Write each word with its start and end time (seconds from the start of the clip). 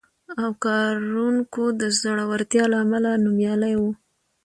او 0.41 0.49
کارونکو 0.63 1.63
د 1.79 1.81
زړورتیا 1.99 2.63
له 2.71 2.77
امله 2.83 3.09
نومیالی 3.23 3.73
و، 3.81 3.83